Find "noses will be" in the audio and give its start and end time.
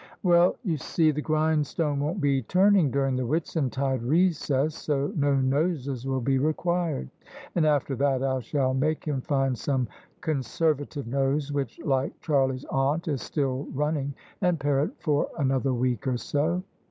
5.35-6.39